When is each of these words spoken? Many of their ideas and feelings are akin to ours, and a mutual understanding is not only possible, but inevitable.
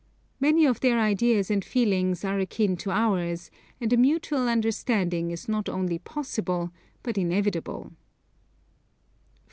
Many 0.39 0.65
of 0.65 0.79
their 0.79 0.99
ideas 0.99 1.51
and 1.51 1.63
feelings 1.63 2.25
are 2.25 2.39
akin 2.39 2.75
to 2.77 2.89
ours, 2.89 3.51
and 3.79 3.93
a 3.93 3.97
mutual 3.97 4.47
understanding 4.49 5.29
is 5.29 5.47
not 5.47 5.69
only 5.69 5.99
possible, 5.99 6.71
but 7.03 7.19
inevitable. 7.19 7.91